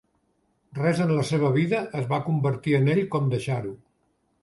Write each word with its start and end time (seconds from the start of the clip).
Res 0.77 1.01
en 1.05 1.13
la 1.19 1.27
seva 1.33 1.53
vida 1.59 1.83
es 2.01 2.09
va 2.15 2.21
convertir 2.33 2.77
en 2.83 2.93
ell 2.97 3.07
com 3.15 3.33
deixar-ho 3.39 3.79